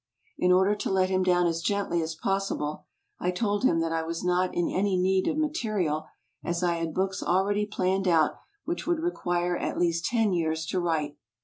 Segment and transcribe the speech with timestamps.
[0.39, 2.85] In order to let him down as gendy as possible,
[3.19, 6.07] I told him that I was not in any need of material,
[6.43, 10.79] as I had books already planned out which would require at least ten years to
[10.79, 11.17] write.